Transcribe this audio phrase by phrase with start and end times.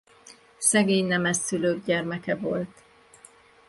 [0.57, 2.83] Szegény nemes szülők gyermeke volt.